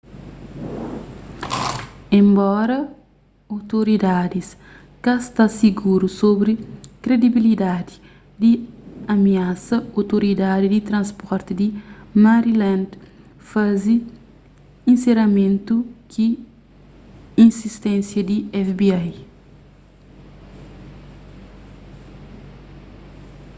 [2.19, 2.79] enbora
[3.55, 4.47] outoridadis
[5.03, 6.53] ka sta siguru sobri
[7.03, 7.95] kredibilidadi
[8.41, 8.51] di
[9.13, 11.67] amiasa outoridadi di transporti di
[12.25, 12.89] maryland
[13.49, 13.95] faze
[14.91, 15.75] inseramentu
[16.11, 16.27] ki
[17.45, 18.37] insisténsia di
[18.67, 19.09] fbi